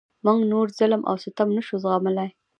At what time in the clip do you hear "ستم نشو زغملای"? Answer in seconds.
1.23-2.29